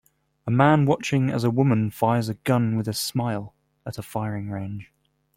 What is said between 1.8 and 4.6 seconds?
fires a gun with a smile at a firing